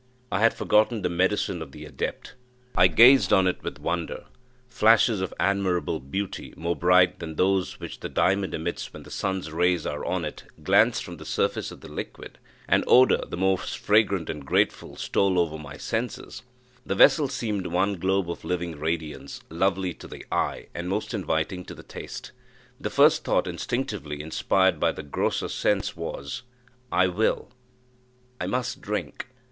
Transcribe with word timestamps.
I 0.31 0.39
had 0.39 0.55
forgotten 0.55 1.03
the 1.03 1.09
medicine 1.09 1.61
of 1.61 1.73
the 1.73 1.85
adept; 1.85 2.33
I 2.73 2.87
gazed 2.87 3.31
on 3.31 3.45
it 3.45 3.61
with 3.61 3.77
wonder: 3.77 4.25
flashes 4.67 5.21
of 5.21 5.31
admirable 5.39 5.99
beauty, 5.99 6.55
more 6.57 6.75
bright 6.75 7.19
than 7.19 7.35
those 7.35 7.79
which 7.79 7.99
the 7.99 8.09
diamond 8.09 8.55
emits 8.55 8.91
when 8.91 9.03
the 9.03 9.11
sun's 9.11 9.51
rays 9.51 9.85
are 9.85 10.03
on 10.03 10.25
it, 10.25 10.43
glanced 10.63 11.03
from 11.03 11.17
the 11.17 11.23
surface 11.23 11.69
of 11.69 11.81
the 11.81 11.87
liquid; 11.87 12.39
and 12.67 12.83
odour 12.87 13.23
the 13.27 13.37
most 13.37 13.77
fragrant 13.77 14.27
and 14.27 14.43
grateful 14.43 14.95
stole 14.95 15.37
over 15.37 15.59
my 15.59 15.77
sense; 15.77 16.41
the 16.83 16.95
vessel 16.95 17.27
seemed 17.27 17.67
one 17.67 17.99
globe 17.99 18.27
of 18.31 18.43
living 18.43 18.79
radiance, 18.79 19.39
lovely 19.51 19.93
to 19.93 20.07
the 20.07 20.25
eye, 20.31 20.65
and 20.73 20.89
most 20.89 21.13
inviting 21.13 21.63
to 21.63 21.75
the 21.75 21.83
taste. 21.83 22.31
The 22.79 22.89
first 22.89 23.23
thought, 23.23 23.45
instinctively 23.45 24.19
inspired 24.19 24.79
by 24.79 24.93
the 24.93 25.03
grosser 25.03 25.47
sense, 25.47 25.95
was, 25.95 26.41
I 26.91 27.05
will 27.05 27.49
I 28.39 28.47
must 28.47 28.81
drink. 28.81 29.27